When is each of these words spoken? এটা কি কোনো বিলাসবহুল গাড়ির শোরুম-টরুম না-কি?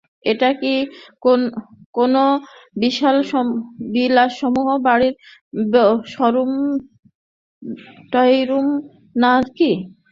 এটা 0.25 0.49
কি 0.61 0.73
কোনো 1.95 2.21
বিলাসবহুল 3.93 4.77
গাড়ির 4.87 5.13
শোরুম-টরুম 6.11 7.07
না-কি? 9.15 9.71